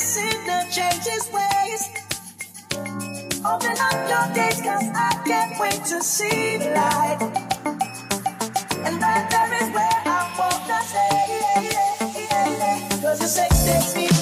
sinner 0.00 0.62
change 0.70 1.04
his 1.04 1.30
ways. 1.32 1.82
Open 3.44 3.76
up 3.78 3.98
your 4.08 4.26
gates, 4.34 4.60
cause 4.62 4.88
I 4.94 5.22
can't 5.26 5.58
wait 5.60 5.84
to 5.92 6.02
see 6.02 6.56
the 6.58 6.70
light. 6.74 7.18
And 8.86 9.00
that 9.02 9.30
there 9.30 9.52
is 9.62 9.68
where 9.74 10.00
I 10.06 10.20
wanna 10.38 10.80
stay. 10.90 11.10
Cause 13.02 13.20
you 13.20 13.28
say, 13.28 13.48
takes 13.48 13.96
me 13.96 14.19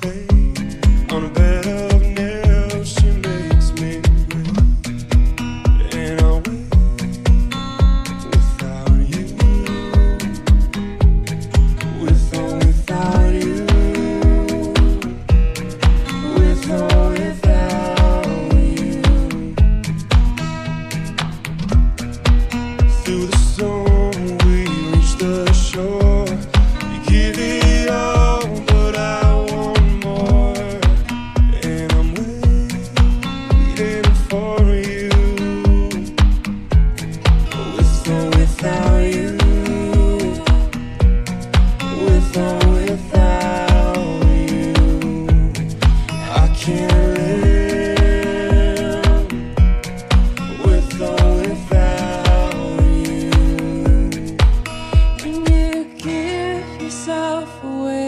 twist 0.00 0.37
yourself 57.40 58.07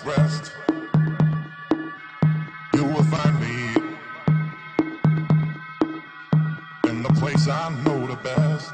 rest, 0.00 0.52
you 2.74 2.84
will 2.84 3.04
find 3.04 3.40
me 3.40 3.74
in 6.88 7.02
the 7.02 7.12
place 7.20 7.46
I 7.48 7.68
know 7.84 8.06
the 8.06 8.16
best. 8.22 8.72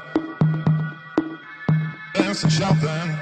Dance 2.13 2.43
and 2.43 2.51
shout 2.51 2.79
then. 2.81 3.18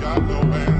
got 0.00 0.22
no 0.22 0.42
man. 0.44 0.79